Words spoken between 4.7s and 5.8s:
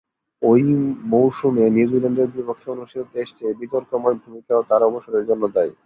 অবসরের জন্য দায়ী।